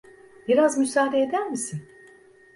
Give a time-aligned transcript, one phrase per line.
[0.47, 1.81] Biraz müsaade eder misin?